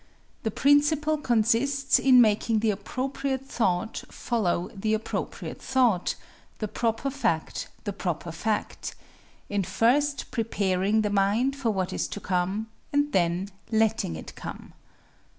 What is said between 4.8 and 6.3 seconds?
appropriate thought,